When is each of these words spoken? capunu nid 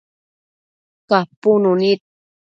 capunu 1.09 1.71
nid 1.79 1.99